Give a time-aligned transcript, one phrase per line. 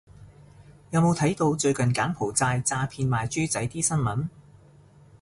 [0.89, 4.27] 有冇睇到最近柬埔寨詐騙賣豬仔啲新聞